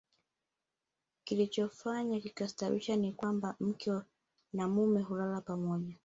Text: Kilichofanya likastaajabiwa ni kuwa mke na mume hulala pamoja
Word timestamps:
Kilichofanya 1.23 2.19
likastaajabiwa 2.19 2.97
ni 2.97 3.13
kuwa 3.13 3.55
mke 3.59 3.99
na 4.53 4.67
mume 4.67 5.01
hulala 5.01 5.41
pamoja 5.41 5.95